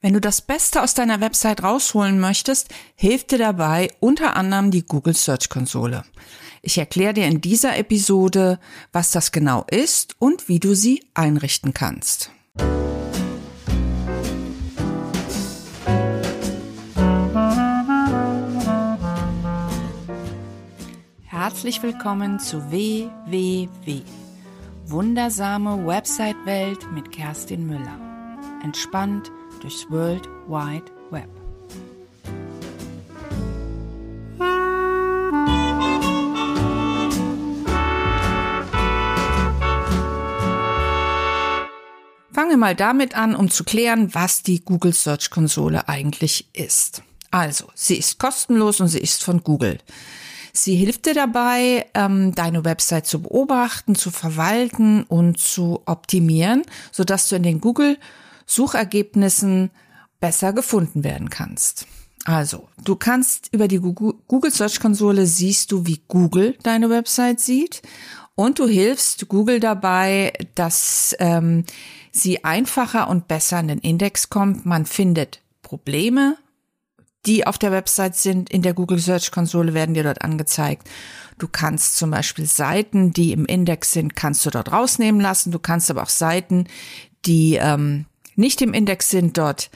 Wenn 0.00 0.12
du 0.12 0.20
das 0.20 0.40
Beste 0.40 0.82
aus 0.82 0.94
deiner 0.94 1.20
Website 1.20 1.64
rausholen 1.64 2.20
möchtest, 2.20 2.68
hilft 2.94 3.32
dir 3.32 3.38
dabei 3.38 3.90
unter 3.98 4.36
anderem 4.36 4.70
die 4.70 4.86
Google 4.86 5.14
Search 5.14 5.48
Konsole. 5.48 6.04
Ich 6.62 6.78
erkläre 6.78 7.14
dir 7.14 7.26
in 7.26 7.40
dieser 7.40 7.76
Episode, 7.76 8.60
was 8.92 9.10
das 9.10 9.32
genau 9.32 9.64
ist 9.68 10.14
und 10.20 10.48
wie 10.48 10.60
du 10.60 10.74
sie 10.74 11.04
einrichten 11.14 11.74
kannst. 11.74 12.30
Herzlich 21.24 21.82
willkommen 21.82 22.38
zu 22.38 22.70
WWW. 22.70 24.02
Wundersame 24.86 25.84
Website-Welt 25.86 26.86
mit 26.92 27.10
Kerstin 27.10 27.66
Müller. 27.66 27.98
Entspannt 28.62 29.32
durchs 29.58 29.90
World 29.90 30.28
Wide 30.48 30.90
Web. 31.10 31.28
Fangen 42.32 42.50
wir 42.50 42.56
mal 42.56 42.76
damit 42.76 43.16
an, 43.16 43.34
um 43.34 43.50
zu 43.50 43.64
klären, 43.64 44.14
was 44.14 44.42
die 44.42 44.64
Google 44.64 44.92
Search 44.92 45.30
Konsole 45.30 45.88
eigentlich 45.88 46.48
ist. 46.52 47.02
Also, 47.30 47.66
sie 47.74 47.96
ist 47.96 48.18
kostenlos 48.18 48.80
und 48.80 48.88
sie 48.88 49.00
ist 49.00 49.24
von 49.24 49.42
Google. 49.42 49.78
Sie 50.52 50.76
hilft 50.76 51.06
dir 51.06 51.14
dabei, 51.14 51.86
ähm, 51.94 52.34
deine 52.34 52.64
Website 52.64 53.06
zu 53.06 53.22
beobachten, 53.22 53.94
zu 53.94 54.10
verwalten 54.10 55.04
und 55.04 55.38
zu 55.38 55.82
optimieren, 55.86 56.62
sodass 56.90 57.28
du 57.28 57.36
in 57.36 57.42
den 57.42 57.60
Google 57.60 57.98
Suchergebnissen 58.48 59.70
besser 60.18 60.52
gefunden 60.52 61.04
werden 61.04 61.30
kannst. 61.30 61.86
Also, 62.24 62.68
du 62.84 62.96
kannst 62.96 63.48
über 63.52 63.68
die 63.68 63.78
Google 63.78 64.50
Search 64.50 64.80
Konsole 64.80 65.26
siehst 65.26 65.70
du, 65.70 65.86
wie 65.86 66.02
Google 66.08 66.58
deine 66.62 66.90
Website 66.90 67.40
sieht 67.40 67.82
und 68.34 68.58
du 68.58 68.66
hilfst 68.66 69.28
Google 69.28 69.60
dabei, 69.60 70.32
dass 70.54 71.14
ähm, 71.20 71.64
sie 72.10 72.44
einfacher 72.44 73.08
und 73.08 73.28
besser 73.28 73.60
in 73.60 73.68
den 73.68 73.78
Index 73.78 74.28
kommt. 74.28 74.66
Man 74.66 74.84
findet 74.84 75.40
Probleme, 75.62 76.36
die 77.26 77.46
auf 77.46 77.58
der 77.58 77.72
Website 77.72 78.16
sind, 78.16 78.50
in 78.50 78.62
der 78.62 78.74
Google 78.74 78.98
Search 78.98 79.30
Konsole 79.30 79.74
werden 79.74 79.94
dir 79.94 80.02
dort 80.02 80.22
angezeigt. 80.22 80.88
Du 81.38 81.48
kannst 81.48 81.96
zum 81.96 82.10
Beispiel 82.10 82.46
Seiten, 82.46 83.12
die 83.12 83.32
im 83.32 83.46
Index 83.46 83.92
sind, 83.92 84.16
kannst 84.16 84.44
du 84.44 84.50
dort 84.50 84.72
rausnehmen 84.72 85.20
lassen. 85.20 85.50
Du 85.50 85.58
kannst 85.58 85.90
aber 85.90 86.02
auch 86.02 86.08
Seiten, 86.08 86.66
die 87.24 87.54
ähm, 87.54 88.06
nicht 88.38 88.62
im 88.62 88.72
Index 88.72 89.10
sind, 89.10 89.36
dort 89.36 89.70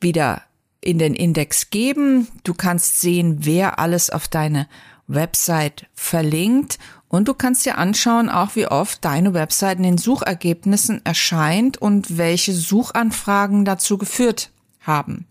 wieder 0.00 0.42
in 0.80 0.98
den 0.98 1.14
Index 1.14 1.70
geben. 1.70 2.28
Du 2.44 2.54
kannst 2.54 3.00
sehen, 3.00 3.38
wer 3.40 3.78
alles 3.78 4.10
auf 4.10 4.28
deine 4.28 4.68
Website 5.06 5.86
verlinkt 5.94 6.78
und 7.08 7.26
du 7.26 7.34
kannst 7.34 7.66
dir 7.66 7.76
anschauen, 7.76 8.28
auch 8.28 8.54
wie 8.54 8.66
oft 8.66 9.04
deine 9.04 9.34
Website 9.34 9.78
in 9.78 9.82
den 9.82 9.98
Suchergebnissen 9.98 11.04
erscheint 11.04 11.76
und 11.76 12.16
welche 12.16 12.52
Suchanfragen 12.52 13.64
dazu 13.64 13.98
geführt 13.98 14.50
haben. 14.80 15.26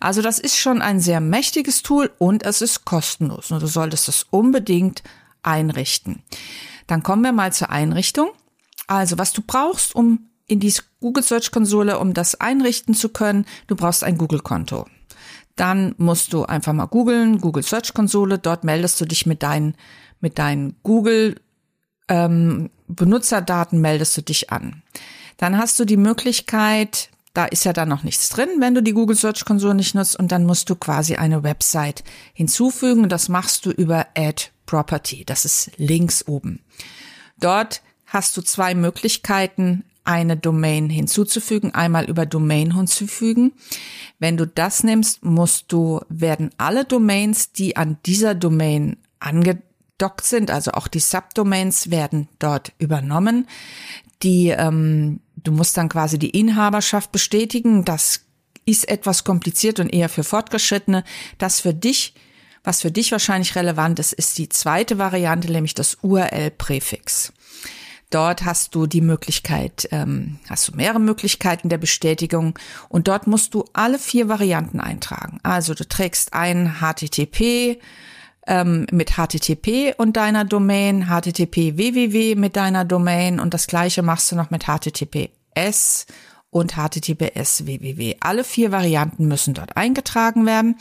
Also 0.00 0.22
das 0.22 0.38
ist 0.38 0.56
schon 0.56 0.82
ein 0.82 1.00
sehr 1.00 1.20
mächtiges 1.20 1.82
Tool 1.82 2.10
und 2.18 2.44
es 2.44 2.62
ist 2.62 2.84
kostenlos 2.84 3.50
und 3.50 3.62
du 3.62 3.66
solltest 3.66 4.08
es 4.08 4.26
unbedingt 4.30 5.02
einrichten. 5.42 6.22
Dann 6.86 7.02
kommen 7.02 7.22
wir 7.22 7.32
mal 7.32 7.52
zur 7.52 7.70
Einrichtung. 7.70 8.30
Also 8.86 9.18
was 9.18 9.34
du 9.34 9.42
brauchst, 9.42 9.94
um 9.94 10.27
in 10.48 10.60
die 10.60 10.74
Google 11.00 11.22
Search 11.22 11.50
Konsole, 11.50 11.98
um 11.98 12.14
das 12.14 12.34
einrichten 12.34 12.94
zu 12.94 13.10
können. 13.10 13.46
Du 13.68 13.76
brauchst 13.76 14.02
ein 14.02 14.18
Google 14.18 14.40
Konto. 14.40 14.86
Dann 15.54 15.94
musst 15.98 16.32
du 16.32 16.44
einfach 16.44 16.72
mal 16.72 16.86
googeln, 16.86 17.40
Google 17.40 17.62
Search 17.62 17.94
Konsole. 17.94 18.38
Dort 18.38 18.64
meldest 18.64 19.00
du 19.00 19.04
dich 19.04 19.26
mit 19.26 19.42
deinen, 19.42 19.74
mit 20.20 20.38
deinen 20.38 20.76
Google 20.82 21.36
ähm, 22.08 22.70
Benutzerdaten 22.88 23.80
meldest 23.80 24.16
du 24.16 24.22
dich 24.22 24.50
an. 24.50 24.82
Dann 25.36 25.58
hast 25.58 25.78
du 25.78 25.84
die 25.84 25.96
Möglichkeit, 25.96 27.10
da 27.34 27.44
ist 27.44 27.64
ja 27.64 27.72
dann 27.72 27.88
noch 27.88 28.02
nichts 28.02 28.28
drin, 28.30 28.48
wenn 28.58 28.74
du 28.74 28.82
die 28.82 28.92
Google 28.92 29.16
Search 29.16 29.44
Konsole 29.44 29.74
nicht 29.74 29.94
nutzt 29.94 30.18
und 30.18 30.32
dann 30.32 30.44
musst 30.44 30.70
du 30.70 30.74
quasi 30.74 31.16
eine 31.16 31.42
Website 31.42 32.02
hinzufügen 32.32 33.02
und 33.04 33.12
das 33.12 33.28
machst 33.28 33.66
du 33.66 33.70
über 33.70 34.06
Add 34.16 34.46
Property. 34.66 35.24
Das 35.24 35.44
ist 35.44 35.70
links 35.76 36.26
oben. 36.26 36.60
Dort 37.38 37.82
hast 38.06 38.36
du 38.36 38.42
zwei 38.42 38.74
Möglichkeiten, 38.74 39.84
eine 40.08 40.38
Domain 40.38 40.88
hinzuzufügen, 40.88 41.74
einmal 41.74 42.06
über 42.06 42.24
Domain 42.24 42.74
hinzufügen. 42.74 43.52
Wenn 44.18 44.38
du 44.38 44.46
das 44.46 44.82
nimmst, 44.82 45.22
musst 45.22 45.70
du, 45.70 46.00
werden 46.08 46.48
alle 46.56 46.86
Domains, 46.86 47.52
die 47.52 47.76
an 47.76 47.98
dieser 48.06 48.34
Domain 48.34 48.96
angedockt 49.20 50.24
sind, 50.24 50.50
also 50.50 50.72
auch 50.72 50.88
die 50.88 51.00
Subdomains 51.00 51.90
werden 51.90 52.26
dort 52.38 52.72
übernommen. 52.78 53.46
Die, 54.22 54.48
ähm, 54.48 55.20
du 55.36 55.52
musst 55.52 55.76
dann 55.76 55.90
quasi 55.90 56.18
die 56.18 56.30
Inhaberschaft 56.30 57.12
bestätigen. 57.12 57.84
Das 57.84 58.22
ist 58.64 58.88
etwas 58.88 59.24
kompliziert 59.24 59.78
und 59.78 59.92
eher 59.92 60.08
für 60.08 60.24
Fortgeschrittene. 60.24 61.04
Das 61.36 61.60
für 61.60 61.74
dich, 61.74 62.14
was 62.64 62.80
für 62.80 62.90
dich 62.90 63.12
wahrscheinlich 63.12 63.54
relevant 63.56 63.98
ist, 63.98 64.14
ist 64.14 64.38
die 64.38 64.48
zweite 64.48 64.96
Variante, 64.96 65.52
nämlich 65.52 65.74
das 65.74 65.98
URL-Präfix. 66.00 67.34
Dort 68.10 68.46
hast 68.46 68.74
du 68.74 68.86
die 68.86 69.02
Möglichkeit, 69.02 69.86
ähm, 69.90 70.38
hast 70.48 70.66
du 70.68 70.72
mehrere 70.74 70.98
Möglichkeiten 70.98 71.68
der 71.68 71.76
Bestätigung 71.76 72.58
und 72.88 73.06
dort 73.06 73.26
musst 73.26 73.52
du 73.52 73.64
alle 73.74 73.98
vier 73.98 74.28
Varianten 74.28 74.80
eintragen. 74.80 75.40
Also 75.42 75.74
du 75.74 75.86
trägst 75.86 76.32
ein 76.32 76.76
HTTP 76.80 77.78
ähm, 78.46 78.86
mit 78.90 79.12
HTTP 79.16 79.94
und 79.98 80.16
deiner 80.16 80.46
Domain, 80.46 81.08
HTTP 81.08 81.76
www 81.76 82.34
mit 82.34 82.56
deiner 82.56 82.86
Domain 82.86 83.40
und 83.40 83.52
das 83.52 83.66
gleiche 83.66 84.02
machst 84.02 84.32
du 84.32 84.36
noch 84.36 84.50
mit 84.50 84.64
HTTPS 84.64 86.06
und 86.50 86.76
HTTPS 86.76 87.66
www. 87.66 88.16
Alle 88.20 88.42
vier 88.42 88.72
Varianten 88.72 89.28
müssen 89.28 89.52
dort 89.52 89.76
eingetragen 89.76 90.46
werden 90.46 90.78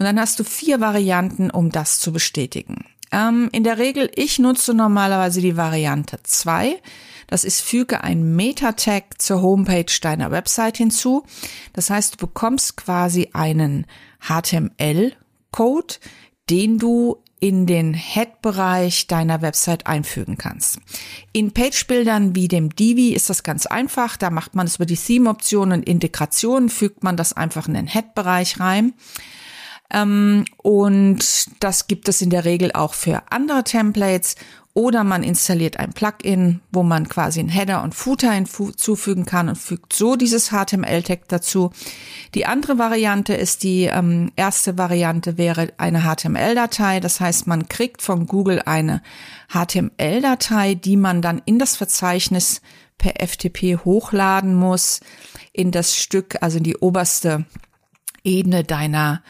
und 0.00 0.06
dann 0.06 0.18
hast 0.18 0.40
du 0.40 0.44
vier 0.44 0.80
Varianten, 0.80 1.50
um 1.50 1.70
das 1.70 2.00
zu 2.00 2.12
bestätigen. 2.12 2.84
Ähm, 3.12 3.48
in 3.52 3.64
der 3.64 3.78
Regel, 3.78 4.10
ich 4.14 4.38
nutze 4.38 4.74
normalerweise 4.74 5.40
die 5.40 5.56
Variante 5.56 6.18
2. 6.22 6.80
Das 7.26 7.44
ist, 7.44 7.62
füge 7.62 8.02
ein 8.02 8.36
Meta-Tag 8.36 9.20
zur 9.20 9.42
Homepage 9.42 9.92
deiner 10.00 10.30
Website 10.30 10.76
hinzu. 10.76 11.24
Das 11.72 11.90
heißt, 11.90 12.14
du 12.14 12.26
bekommst 12.26 12.76
quasi 12.76 13.30
einen 13.32 13.86
HTML-Code, 14.20 15.94
den 16.50 16.78
du 16.78 17.22
in 17.40 17.66
den 17.66 17.92
Head-Bereich 17.92 19.06
deiner 19.06 19.42
Website 19.42 19.86
einfügen 19.86 20.38
kannst. 20.38 20.78
In 21.32 21.52
Page-Bildern 21.52 22.34
wie 22.34 22.48
dem 22.48 22.74
Divi 22.74 23.10
ist 23.10 23.28
das 23.28 23.42
ganz 23.42 23.66
einfach. 23.66 24.16
Da 24.16 24.30
macht 24.30 24.54
man 24.54 24.66
es 24.66 24.76
über 24.76 24.86
die 24.86 24.96
Theme-Optionen 24.96 25.80
und 25.80 25.86
Integration, 25.86 26.70
fügt 26.70 27.02
man 27.02 27.18
das 27.18 27.34
einfach 27.34 27.68
in 27.68 27.74
den 27.74 27.86
Head-Bereich 27.86 28.60
rein. 28.60 28.94
Ähm, 29.94 30.44
und 30.58 31.46
das 31.60 31.86
gibt 31.86 32.08
es 32.08 32.20
in 32.20 32.30
der 32.30 32.44
Regel 32.44 32.72
auch 32.72 32.94
für 32.94 33.22
andere 33.30 33.64
Templates. 33.64 34.34
Oder 34.76 35.04
man 35.04 35.22
installiert 35.22 35.78
ein 35.78 35.92
Plugin, 35.92 36.60
wo 36.72 36.82
man 36.82 37.08
quasi 37.08 37.38
einen 37.38 37.48
Header 37.48 37.84
und 37.84 37.94
Footer 37.94 38.32
hinzufügen 38.32 39.24
kann 39.24 39.48
und 39.48 39.56
fügt 39.56 39.92
so 39.92 40.16
dieses 40.16 40.48
HTML-Tag 40.48 41.28
dazu. 41.28 41.70
Die 42.34 42.44
andere 42.44 42.76
Variante 42.76 43.34
ist 43.34 43.62
die 43.62 43.84
ähm, 43.84 44.32
erste 44.34 44.76
Variante 44.76 45.38
wäre 45.38 45.72
eine 45.76 46.02
HTML-Datei. 46.02 46.98
Das 46.98 47.20
heißt, 47.20 47.46
man 47.46 47.68
kriegt 47.68 48.02
von 48.02 48.26
Google 48.26 48.62
eine 48.66 49.00
HTML-Datei, 49.48 50.74
die 50.74 50.96
man 50.96 51.22
dann 51.22 51.40
in 51.44 51.60
das 51.60 51.76
Verzeichnis 51.76 52.60
per 52.98 53.24
FTP 53.24 53.78
hochladen 53.84 54.56
muss, 54.56 55.02
in 55.52 55.70
das 55.70 55.96
Stück, 55.96 56.38
also 56.40 56.58
in 56.58 56.64
die 56.64 56.78
oberste 56.78 57.44
Ebene 58.24 58.64
deiner 58.64 59.22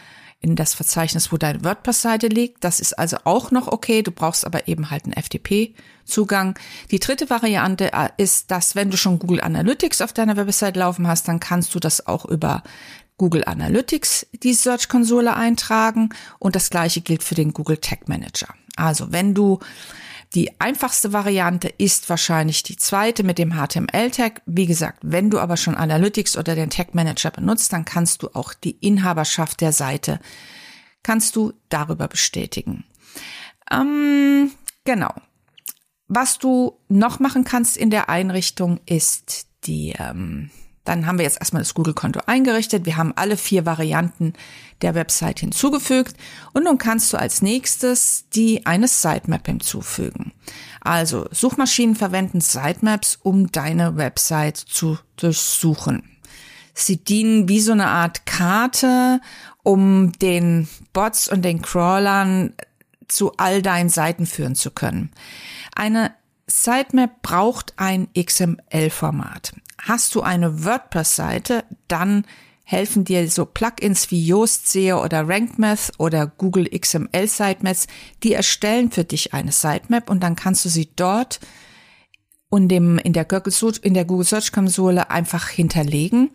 in 0.44 0.56
das 0.56 0.75
Verzeichnis, 0.75 1.32
wo 1.32 1.38
deine 1.38 1.64
WordPress-Seite 1.64 2.29
liegt. 2.29 2.62
Das 2.64 2.79
ist 2.79 2.93
also 2.99 3.17
auch 3.25 3.50
noch 3.50 3.67
okay. 3.67 4.02
Du 4.02 4.11
brauchst 4.11 4.44
aber 4.44 4.69
eben 4.69 4.91
halt 4.91 5.05
einen 5.05 5.14
FTP-Zugang. 5.14 6.58
Die 6.91 6.99
dritte 6.99 7.31
Variante 7.31 7.94
äh, 7.94 8.11
ist, 8.19 8.50
dass 8.50 8.76
wenn 8.76 8.91
du 8.91 8.99
schon 8.99 9.19
Google 9.19 9.41
Analytics 9.41 10.02
auf 10.02 10.12
deiner 10.12 10.37
Website 10.37 10.76
laufen 10.76 11.08
hast, 11.08 11.29
dann 11.29 11.41
kannst 11.41 11.75
du 11.75 11.81
das 11.81 12.06
auch 12.06 12.26
über 12.26 12.62
Google 13.17 13.44
Analytics 13.46 14.26
die 14.43 14.52
Search-Konsole 14.52 15.35
eintragen 15.35 16.11
und 16.38 16.56
das 16.56 16.69
gleiche 16.69 17.00
gilt 17.00 17.23
für 17.23 17.35
den 17.35 17.55
Google 17.55 17.79
Tag 17.79 18.06
Manager. 18.08 18.49
Also 18.76 19.12
wenn 19.12 19.32
du 19.32 19.61
die 20.34 20.60
einfachste 20.60 21.12
Variante 21.12 21.69
ist 21.69 22.10
wahrscheinlich 22.10 22.62
die 22.64 22.76
zweite 22.76 23.22
mit 23.22 23.38
dem 23.38 23.52
HTML-Tag. 23.52 24.42
Wie 24.46 24.66
gesagt, 24.66 24.98
wenn 25.02 25.31
du 25.31 25.38
aber 25.38 25.56
schon 25.56 25.76
Analytics 25.76 26.36
oder 26.36 26.56
den 26.56 26.70
Tag 26.70 26.94
Manager 26.94 27.31
benutzt, 27.31 27.72
dann 27.72 27.84
kannst 27.84 28.22
du 28.22 28.31
auch 28.34 28.52
die 28.52 28.76
Inhaberschaft 28.81 29.60
der 29.60 29.72
Seite, 29.72 30.19
kannst 31.02 31.36
du 31.36 31.52
darüber 31.69 32.08
bestätigen. 32.08 32.84
Ähm, 33.70 34.50
genau. 34.84 35.14
Was 36.08 36.38
du 36.38 36.78
noch 36.88 37.20
machen 37.20 37.44
kannst 37.44 37.76
in 37.76 37.90
der 37.90 38.08
Einrichtung 38.08 38.80
ist 38.87 39.46
die, 39.64 39.94
ähm, 39.98 40.50
Dann 40.84 41.06
haben 41.06 41.19
wir 41.19 41.25
jetzt 41.25 41.38
erstmal 41.40 41.62
das 41.62 41.75
Google-Konto 41.75 42.20
eingerichtet. 42.26 42.84
Wir 42.84 42.96
haben 42.96 43.12
alle 43.16 43.36
vier 43.36 43.64
Varianten 43.64 44.34
der 44.82 44.94
Website 44.94 45.40
hinzugefügt. 45.40 46.16
Und 46.52 46.64
nun 46.64 46.78
kannst 46.78 47.12
du 47.12 47.16
als 47.16 47.40
nächstes 47.40 48.26
die 48.34 48.66
eine 48.66 48.86
Sitemap 48.86 49.46
hinzufügen. 49.46 50.32
Also 50.81 51.26
Suchmaschinen 51.31 51.96
verwenden 51.96 52.42
Sitemaps, 52.42 53.19
um 53.22 53.50
deine 53.50 53.96
Website 53.96 54.58
zu 54.58 54.98
durchsuchen. 55.16 56.02
Sie 56.75 56.98
dienen 56.98 57.48
wie 57.48 57.60
so 57.60 57.72
eine 57.72 57.87
Art 57.87 58.26
Karte, 58.26 59.20
um 59.62 60.12
den 60.12 60.69
Bots 60.92 61.28
und 61.28 61.42
den 61.42 61.62
Crawlern 61.62 62.52
zu 63.08 63.32
all 63.37 63.62
deinen 63.62 63.88
Seiten 63.88 64.26
führen 64.26 64.54
zu 64.54 64.70
können. 64.70 65.10
Eine 65.75 66.12
Sitemap 66.46 67.22
braucht 67.22 67.72
ein 67.76 68.08
XML-Format. 68.14 69.54
Hast 69.86 70.14
du 70.14 70.22
eine 70.22 70.64
WordPress-Seite, 70.64 71.64
dann 71.88 72.25
helfen 72.64 73.04
dir 73.04 73.31
so 73.31 73.44
Plugins 73.44 74.10
wie 74.10 74.26
Yoast 74.26 74.72
SEO 74.72 75.04
oder 75.04 75.28
RankMath 75.28 75.92
oder 75.98 76.26
Google 76.26 76.70
XML 76.70 77.28
Sitemaps, 77.28 77.86
die 78.22 78.32
erstellen 78.32 78.90
für 78.90 79.04
dich 79.04 79.34
eine 79.34 79.52
Sitemap 79.52 80.08
und 80.08 80.22
dann 80.22 80.36
kannst 80.36 80.64
du 80.64 80.70
sie 80.70 80.88
dort 80.96 81.38
und 82.48 82.69
dem, 82.69 82.96
in 82.96 83.12
der 83.12 83.26
Google 83.26 83.52
Search, 83.52 83.81
in 83.82 83.92
der 83.92 84.06
Google 84.06 84.25
Search 84.25 84.52
Konsole 84.52 85.10
einfach 85.10 85.50
hinterlegen. 85.50 86.30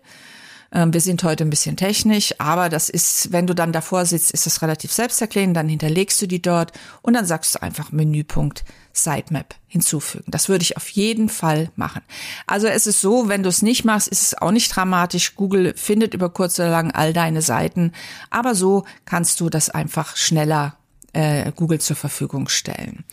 Ähm, 0.73 0.91
wir 0.91 1.01
sind 1.01 1.23
heute 1.23 1.43
ein 1.45 1.51
bisschen 1.51 1.77
technisch, 1.77 2.33
aber 2.39 2.67
das 2.67 2.89
ist, 2.89 3.31
wenn 3.31 3.45
du 3.45 3.53
dann 3.53 3.71
davor 3.71 4.05
sitzt, 4.05 4.31
ist 4.31 4.47
das 4.47 4.61
relativ 4.61 4.91
selbsterklärend, 4.91 5.55
dann 5.55 5.69
hinterlegst 5.69 6.21
du 6.21 6.27
die 6.27 6.41
dort 6.41 6.71
und 7.03 7.13
dann 7.13 7.25
sagst 7.25 7.55
du 7.55 7.61
einfach 7.61 7.91
Menüpunkt 7.91 8.65
Sitemap 8.91 9.55
hinzufügen. 9.67 10.25
Das 10.27 10.49
würde 10.49 10.63
ich 10.63 10.75
auf 10.75 10.89
jeden 10.89 11.29
Fall 11.29 11.71
machen. 11.75 12.01
Also 12.47 12.67
es 12.67 12.87
ist 12.87 13.01
so, 13.01 13.29
wenn 13.29 13.43
du 13.43 13.49
es 13.49 13.61
nicht 13.61 13.85
machst, 13.85 14.07
ist 14.07 14.23
es 14.23 14.37
auch 14.41 14.51
nicht 14.51 14.75
dramatisch. 14.75 15.35
Google 15.35 15.73
findet 15.75 16.13
über 16.13 16.29
kurz 16.29 16.59
oder 16.59 16.69
lang 16.69 16.91
all 16.91 17.13
deine 17.13 17.41
Seiten, 17.41 17.91
aber 18.31 18.55
so 18.55 18.83
kannst 19.05 19.39
du 19.39 19.49
das 19.49 19.69
einfach 19.69 20.17
schneller 20.17 20.77
äh, 21.13 21.51
Google 21.55 21.79
zur 21.79 21.95
Verfügung 21.95 22.49
stellen. 22.49 23.03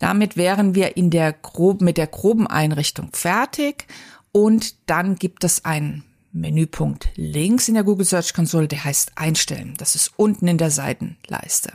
Damit 0.00 0.36
wären 0.36 0.74
wir 0.74 0.96
in 0.96 1.10
der 1.10 1.32
grob, 1.32 1.80
mit 1.80 1.96
der 1.96 2.06
groben 2.08 2.46
Einrichtung 2.46 3.10
fertig 3.12 3.86
und 4.32 4.74
dann 4.88 5.16
gibt 5.16 5.42
es 5.44 5.64
einen 5.64 6.04
Menüpunkt 6.32 7.08
links 7.16 7.68
in 7.68 7.74
der 7.74 7.84
Google 7.84 8.06
Search 8.06 8.34
Konsole, 8.34 8.68
der 8.68 8.84
heißt 8.84 9.12
Einstellen. 9.16 9.74
Das 9.78 9.94
ist 9.94 10.12
unten 10.16 10.48
in 10.48 10.58
der 10.58 10.70
Seitenleiste. 10.70 11.72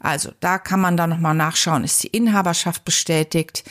Also 0.00 0.32
da 0.40 0.58
kann 0.58 0.80
man 0.80 0.96
dann 0.96 1.10
nochmal 1.10 1.34
nachschauen, 1.34 1.84
ist 1.84 2.02
die 2.02 2.08
Inhaberschaft 2.08 2.84
bestätigt? 2.84 3.64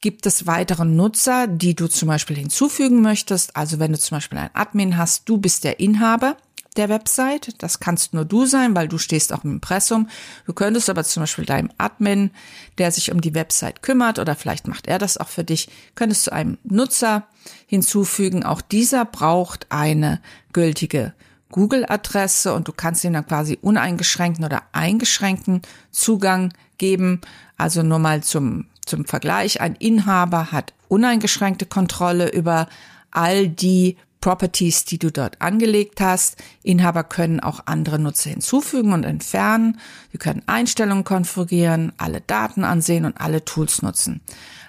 Gibt 0.00 0.26
es 0.26 0.46
weitere 0.46 0.84
Nutzer, 0.84 1.46
die 1.46 1.76
du 1.76 1.86
zum 1.86 2.08
Beispiel 2.08 2.36
hinzufügen 2.36 3.02
möchtest? 3.02 3.56
Also 3.56 3.78
wenn 3.78 3.92
du 3.92 3.98
zum 3.98 4.16
Beispiel 4.16 4.38
ein 4.38 4.50
Admin 4.52 4.96
hast, 4.96 5.28
du 5.28 5.38
bist 5.38 5.62
der 5.62 5.78
Inhaber, 5.78 6.36
der 6.76 6.88
Website. 6.88 7.54
Das 7.58 7.80
kannst 7.80 8.14
nur 8.14 8.24
du 8.24 8.46
sein, 8.46 8.74
weil 8.74 8.88
du 8.88 8.98
stehst 8.98 9.32
auch 9.32 9.44
im 9.44 9.52
Impressum. 9.52 10.08
Du 10.46 10.52
könntest 10.52 10.90
aber 10.90 11.04
zum 11.04 11.22
Beispiel 11.22 11.44
deinem 11.44 11.70
Admin, 11.78 12.30
der 12.78 12.90
sich 12.92 13.12
um 13.12 13.20
die 13.20 13.34
Website 13.34 13.82
kümmert, 13.82 14.18
oder 14.18 14.34
vielleicht 14.34 14.68
macht 14.68 14.86
er 14.86 14.98
das 14.98 15.18
auch 15.18 15.28
für 15.28 15.44
dich, 15.44 15.68
könntest 15.94 16.26
du 16.26 16.32
einem 16.32 16.58
Nutzer 16.64 17.26
hinzufügen. 17.66 18.44
Auch 18.44 18.60
dieser 18.60 19.04
braucht 19.04 19.66
eine 19.70 20.20
gültige 20.52 21.14
Google-Adresse 21.50 22.54
und 22.54 22.66
du 22.66 22.72
kannst 22.72 23.04
ihm 23.04 23.12
dann 23.12 23.26
quasi 23.26 23.58
uneingeschränkten 23.60 24.44
oder 24.44 24.62
eingeschränkten 24.72 25.62
Zugang 25.90 26.52
geben. 26.78 27.20
Also 27.56 27.82
nur 27.82 27.98
mal 27.98 28.22
zum, 28.22 28.66
zum 28.86 29.04
Vergleich. 29.04 29.60
Ein 29.60 29.76
Inhaber 29.76 30.50
hat 30.50 30.72
uneingeschränkte 30.88 31.66
Kontrolle 31.66 32.32
über 32.32 32.68
all 33.12 33.48
die 33.48 33.96
Properties, 34.22 34.86
die 34.86 34.98
du 34.98 35.10
dort 35.10 35.42
angelegt 35.42 36.00
hast. 36.00 36.42
Inhaber 36.62 37.04
können 37.04 37.40
auch 37.40 37.60
andere 37.66 37.98
Nutzer 37.98 38.30
hinzufügen 38.30 38.94
und 38.94 39.04
entfernen. 39.04 39.78
Sie 40.12 40.18
können 40.18 40.42
Einstellungen 40.46 41.04
konfigurieren, 41.04 41.92
alle 41.98 42.22
Daten 42.22 42.64
ansehen 42.64 43.04
und 43.04 43.20
alle 43.20 43.44
Tools 43.44 43.82
nutzen. 43.82 44.22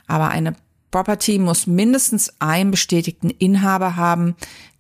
Aber 0.08 0.28
eine 0.30 0.56
Property 0.92 1.40
muss 1.40 1.68
mindestens 1.68 2.34
einen 2.40 2.72
bestätigten 2.72 3.30
Inhaber 3.30 3.96
haben, 3.96 4.36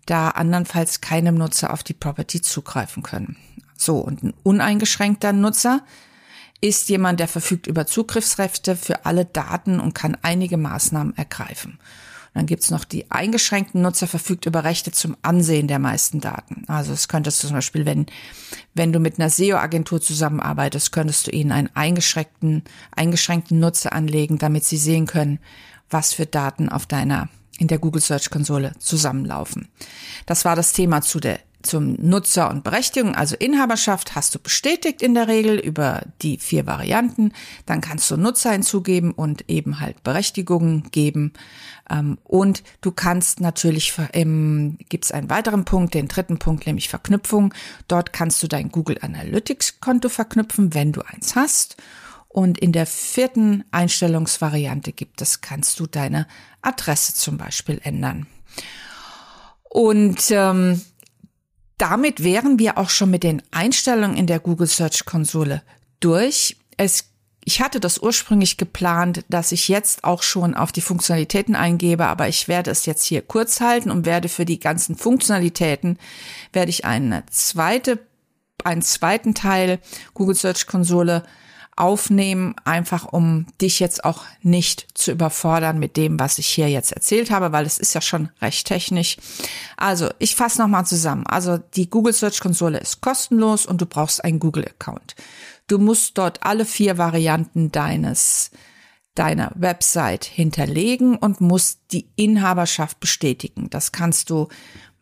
da 0.06 0.30
andernfalls 0.30 1.00
keine 1.00 1.32
Nutzer 1.32 1.72
auf 1.72 1.84
die 1.84 1.94
Property 1.94 2.42
zugreifen 2.42 3.04
können. 3.04 3.38
So, 3.78 4.00
und 4.00 4.24
ein 4.24 4.34
uneingeschränkter 4.44 5.34
Nutzer 5.34 5.82
ist 6.62 6.90
jemand, 6.90 7.20
der 7.20 7.28
verfügt 7.28 7.68
über 7.68 7.86
Zugriffsrechte 7.86 8.76
für 8.76 9.06
alle 9.06 9.26
Daten 9.26 9.80
und 9.80 9.94
kann 9.94 10.18
einige 10.22 10.58
Maßnahmen 10.58 11.16
ergreifen 11.16 11.78
dann 12.34 12.46
gibt's 12.46 12.72
noch 12.72 12.84
die 12.84 13.10
eingeschränkten 13.12 13.82
Nutzer 13.82 14.08
verfügt 14.08 14.46
über 14.46 14.64
Rechte 14.64 14.92
zum 14.92 15.16
Ansehen 15.22 15.68
der 15.68 15.80
meisten 15.80 16.20
Daten. 16.20 16.64
Also 16.68 16.94
es 16.94 17.08
könntest 17.08 17.44
du 17.44 17.48
zum 17.48 17.58
Beispiel, 17.58 17.86
wenn, 17.86 18.08
wenn 18.74 18.92
du 18.92 19.00
mit 19.00 19.20
einer 19.20 19.30
SEO-Agentur 19.30 20.02
zusammenarbeitest, 20.02 20.92
könntest 20.92 21.28
du 21.28 21.32
ihnen 21.32 21.52
einen 21.52 21.70
eingeschränkten, 21.76 22.64
eingeschränkten 22.96 23.60
Nutzer 23.60 23.94
anlegen, 23.94 24.40
damit 24.40 24.66
sie 24.66 24.78
sehen 24.78 25.06
können, 25.06 25.40
was 25.90 26.14
für 26.14 26.26
Daten 26.26 26.70
auf 26.70 26.86
deiner 26.88 27.30
in 27.60 27.68
der 27.68 27.78
Google 27.78 28.02
Search 28.02 28.32
Konsole 28.32 28.74
zusammenlaufen. 28.80 29.68
Das 30.26 30.44
war 30.44 30.56
das 30.56 30.74
Thema 30.74 31.02
zu 31.02 31.20
der 31.20 31.40
zum 31.64 31.94
Nutzer 31.94 32.50
und 32.50 32.64
Berechtigung, 32.64 33.16
also 33.16 33.36
Inhaberschaft, 33.36 34.16
hast 34.16 34.36
du 34.36 34.40
bestätigt 34.40 35.02
in 35.02 35.14
der 35.14 35.28
Regel 35.28 35.58
über 35.58 36.04
die 36.22 36.38
vier 36.38 36.66
Varianten. 36.68 37.34
Dann 37.66 37.82
kannst 37.82 38.10
du 38.12 38.18
Nutzer 38.18 38.52
hinzugeben 38.52 39.12
und 39.12 39.50
eben 39.50 39.80
halt 39.80 40.04
Berechtigungen 40.04 40.92
geben. 40.92 41.34
Ähm, 41.90 42.18
und 42.24 42.64
du 42.82 42.92
kannst 42.92 43.40
natürlich, 43.40 43.94
gibt 44.90 45.06
es 45.06 45.12
einen 45.12 45.30
weiteren 45.30 45.66
Punkt, 45.66 45.94
den 45.94 46.08
dritten 46.08 46.38
Punkt, 46.38 46.68
nämlich 46.68 46.90
Verknüpfung. 46.90 47.54
Dort 47.88 48.14
kannst 48.14 48.44
du 48.44 48.48
dein 48.48 48.70
Google 48.70 49.00
Analytics 49.02 49.80
Konto 49.80 50.10
verknüpfen, 50.10 50.74
wenn 50.74 50.92
du 50.92 51.02
eins 51.02 51.36
hast. 51.36 51.78
Und 52.28 52.58
in 52.58 52.72
der 52.72 52.88
vierten 52.88 53.64
Einstellungsvariante 53.70 54.92
gibt 54.92 55.22
es, 55.22 55.42
kannst 55.42 55.80
du 55.80 55.86
deine 55.86 56.28
Adresse 56.64 57.14
zum 57.14 57.38
Beispiel 57.38 57.80
ändern. 57.84 58.26
Und 59.70 60.32
ähm, 60.32 60.82
damit 61.84 62.24
wären 62.24 62.60
wir 62.60 62.78
auch 62.78 62.90
schon 62.90 63.12
mit 63.12 63.24
den 63.24 63.42
Einstellungen 63.52 64.16
in 64.16 64.26
der 64.26 64.40
Google 64.40 64.68
Search 64.68 65.04
Konsole 65.04 65.64
durch. 66.00 66.56
Es 66.78 67.10
ich 67.44 67.60
hatte 67.60 67.82
das 67.82 67.98
ursprünglich 67.98 68.56
geplant, 68.56 69.26
dass 69.28 69.52
ich 69.52 69.68
jetzt 69.68 70.06
auch 70.06 70.24
schon 70.24 70.56
auf 70.56 70.72
die 70.72 70.80
Funktionalitäten 70.80 71.58
eingebe, 71.58 72.06
aber 72.06 72.30
ich 72.30 72.48
werde 72.48 72.72
es 72.72 72.86
jetzt 72.86 73.04
hier 73.04 73.22
kurz 73.22 73.60
halten 73.60 73.92
und 73.92 74.06
werde 74.06 74.30
für 74.30 74.46
die 74.46 74.62
ganzen 74.62 74.96
Funktionalitäten 74.96 76.00
werde 76.54 76.70
ich 76.70 76.86
eine 76.86 77.26
zweite, 77.30 78.00
einen 78.64 78.82
zweiten 78.82 79.34
Teil 79.34 79.80
Google 80.14 80.36
Search 80.36 80.68
Konsole 80.68 81.24
aufnehmen, 81.76 82.56
einfach 82.66 83.06
um 83.12 83.48
dich 83.62 83.80
jetzt 83.80 84.06
auch 84.06 84.24
nicht 84.42 84.88
zu 84.94 85.12
überfordern 85.12 85.80
mit 85.80 85.98
dem, 85.98 86.20
was 86.20 86.38
ich 86.38 86.48
hier 86.48 86.70
jetzt 86.70 86.92
erzählt 86.92 87.32
habe, 87.32 87.52
weil 87.52 87.66
es 87.66 87.78
ist 87.78 87.94
ja 87.94 88.02
schon 88.02 88.30
recht 88.42 88.68
technisch. 88.68 89.18
Also, 89.78 90.10
ich 90.20 90.36
fasse 90.36 90.62
nochmal 90.62 90.86
zusammen. 90.86 91.26
Also, 91.26 91.58
die 91.58 91.90
Google 91.90 92.14
Search 92.14 92.40
Konsole 92.40 92.80
ist 92.80 93.02
kostenlos 93.02 93.66
und 93.66 93.82
du 93.82 93.86
brauchst 93.86 94.24
einen 94.24 94.40
Google 94.40 94.66
Account. 94.66 95.16
Du 95.68 95.80
musst 95.80 96.18
dort 96.18 96.44
alle 96.44 96.66
vier 96.66 96.98
Varianten 96.98 97.72
deines 97.72 98.52
deiner 99.16 99.52
Website 99.56 100.26
hinterlegen 100.26 101.16
und 101.16 101.40
musst 101.40 101.80
die 101.92 102.10
Inhaberschaft 102.16 103.00
bestätigen. 103.00 103.70
Das 103.70 103.92
kannst 103.92 104.30
du 104.30 104.48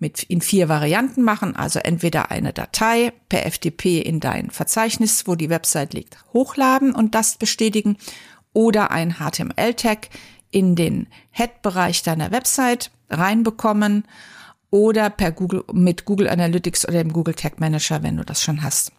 mit 0.02 0.24
in 0.24 0.42
vier 0.42 0.68
Varianten 0.68 1.22
machen, 1.22 1.56
also 1.56 1.80
entweder 1.80 2.32
eine 2.32 2.52
Datei 2.52 3.14
per 3.30 3.50
FTP 3.50 4.02
in 4.02 4.20
dein 4.20 4.50
Verzeichnis, 4.50 5.28
wo 5.28 5.36
die 5.36 5.50
Website 5.50 5.94
liegt, 5.94 6.18
hochladen 6.34 6.94
und 6.94 7.16
das 7.16 7.38
bestätigen. 7.38 7.98
Oder 8.52 8.92
ein 8.92 9.16
HTML-Tag 9.20 10.10
in 10.50 10.76
den 10.76 11.08
Head-Bereich 11.30 12.04
deiner 12.04 12.32
Website 12.32 12.92
reinbekommen. 13.10 14.06
Oder 14.72 15.10
per 15.10 15.32
Google 15.32 15.64
mit 15.72 16.06
Google 16.06 16.30
Analytics 16.30 16.88
oder 16.88 17.04
dem 17.04 17.14
Google 17.14 17.36
Tag 17.36 17.60
Manager, 17.60 18.04
wenn 18.04 18.18
du 18.18 18.26
das 18.26 18.42
schon 18.42 18.64
hast 18.64 18.92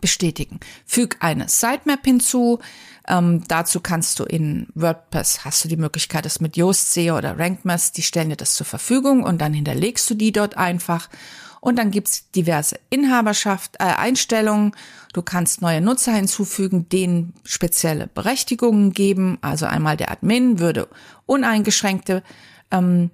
bestätigen. 0.00 0.60
Füg 0.84 1.16
eine 1.20 1.48
Sitemap 1.48 2.04
hinzu. 2.04 2.60
Ähm, 3.08 3.44
dazu 3.48 3.80
kannst 3.80 4.18
du 4.18 4.24
in 4.24 4.68
WordPress 4.74 5.44
hast 5.44 5.64
du 5.64 5.68
die 5.68 5.76
Möglichkeit, 5.76 6.24
das 6.24 6.40
mit 6.40 6.56
Yoast 6.56 6.92
SEO 6.92 7.18
oder 7.18 7.38
RankMath, 7.38 7.96
die 7.96 8.02
stellen 8.02 8.30
dir 8.30 8.36
das 8.36 8.54
zur 8.54 8.66
Verfügung 8.66 9.22
und 9.22 9.40
dann 9.40 9.52
hinterlegst 9.52 10.08
du 10.10 10.14
die 10.14 10.32
dort 10.32 10.56
einfach. 10.56 11.08
Und 11.60 11.76
dann 11.76 11.90
gibt's 11.90 12.30
diverse 12.30 12.78
Inhaberschaft, 12.90 13.76
äh, 13.80 13.84
Einstellungen. 13.84 14.72
Du 15.12 15.22
kannst 15.22 15.62
neue 15.62 15.80
Nutzer 15.80 16.12
hinzufügen, 16.12 16.88
denen 16.88 17.34
spezielle 17.44 18.06
Berechtigungen 18.06 18.92
geben. 18.92 19.38
Also 19.40 19.66
einmal 19.66 19.96
der 19.96 20.10
Admin 20.10 20.58
würde 20.58 20.88
uneingeschränkte 21.24 22.22
ähm, 22.70 23.10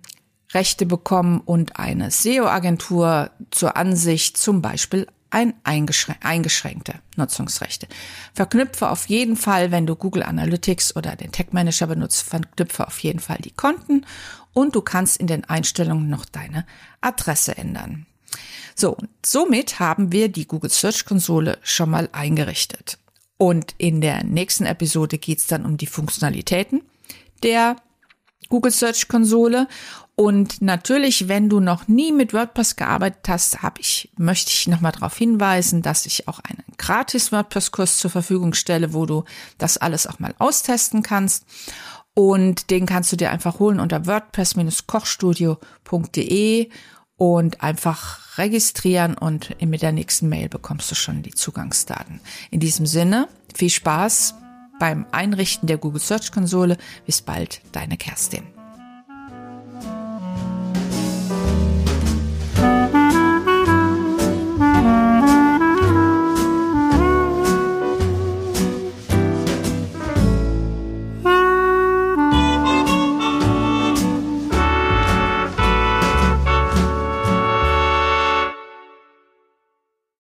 Rechte 0.52 0.84
bekommen 0.84 1.40
und 1.44 1.78
eine 1.78 2.10
SEO-Agentur 2.10 3.30
zur 3.50 3.76
Ansicht 3.76 4.36
zum 4.36 4.60
Beispiel 4.60 5.06
ein 5.32 5.54
eingeschränkte 5.64 6.94
Nutzungsrechte. 7.16 7.88
Verknüpfe 8.34 8.90
auf 8.90 9.08
jeden 9.08 9.36
Fall, 9.36 9.70
wenn 9.70 9.86
du 9.86 9.96
Google 9.96 10.22
Analytics 10.22 10.94
oder 10.94 11.16
den 11.16 11.32
Tag 11.32 11.54
Manager 11.54 11.86
benutzt, 11.86 12.22
verknüpfe 12.22 12.86
auf 12.86 12.98
jeden 12.98 13.18
Fall 13.18 13.38
die 13.38 13.50
Konten 13.50 14.04
und 14.52 14.76
du 14.76 14.82
kannst 14.82 15.16
in 15.16 15.26
den 15.26 15.44
Einstellungen 15.44 16.10
noch 16.10 16.26
deine 16.26 16.66
Adresse 17.00 17.56
ändern. 17.56 18.06
So, 18.74 18.96
somit 19.24 19.80
haben 19.80 20.12
wir 20.12 20.28
die 20.28 20.46
Google 20.46 20.70
Search 20.70 21.04
Konsole 21.06 21.58
schon 21.62 21.90
mal 21.90 22.08
eingerichtet. 22.12 22.98
Und 23.38 23.74
in 23.78 24.00
der 24.00 24.24
nächsten 24.24 24.66
Episode 24.66 25.18
geht 25.18 25.38
es 25.38 25.46
dann 25.46 25.64
um 25.64 25.76
die 25.76 25.86
Funktionalitäten 25.86 26.82
der 27.42 27.76
Google 28.49 28.72
Search 28.72 29.08
Konsole. 29.08 29.68
Und 30.14 30.61
natürlich, 30.61 31.28
wenn 31.28 31.49
du 31.49 31.61
noch 31.61 31.88
nie 31.88 32.12
mit 32.12 32.34
WordPress 32.34 32.76
gearbeitet 32.76 33.26
hast, 33.28 33.62
habe 33.62 33.80
ich, 33.80 34.11
möchte 34.16 34.50
ich 34.50 34.68
nochmal 34.68 34.92
darauf 34.92 35.16
hinweisen, 35.16 35.80
dass 35.82 36.04
ich 36.06 36.28
auch 36.28 36.38
einen 36.40 36.62
gratis 36.76 37.32
WordPress-Kurs 37.32 37.96
zur 37.99 38.11
Verfügung 38.11 38.52
stelle, 38.54 38.92
wo 38.92 39.06
du 39.06 39.25
das 39.58 39.78
alles 39.78 40.06
auch 40.06 40.18
mal 40.18 40.34
austesten 40.38 41.02
kannst. 41.02 41.46
Und 42.14 42.70
den 42.70 42.84
kannst 42.84 43.11
du 43.11 43.16
dir 43.16 43.30
einfach 43.30 43.58
holen 43.58 43.80
unter 43.80 44.06
wordpress-kochstudio.de 44.06 46.68
und 47.16 47.62
einfach 47.62 48.37
registrieren 48.37 49.16
und 49.16 49.56
mit 49.62 49.80
der 49.82 49.92
nächsten 49.92 50.28
Mail 50.28 50.49
bekommst 50.49 50.90
du 50.90 50.94
schon 50.94 51.22
die 51.22 51.30
Zugangsdaten. 51.30 52.20
In 52.50 52.61
diesem 52.61 52.84
Sinne, 52.84 53.28
viel 53.54 53.70
Spaß 53.70 54.34
beim 54.82 55.06
Einrichten 55.12 55.68
der 55.68 55.78
Google 55.78 56.00
Search 56.00 56.32
Konsole. 56.32 56.76
Bis 57.06 57.22
bald, 57.22 57.60
deine 57.70 57.96
Kerstin. 57.96 58.42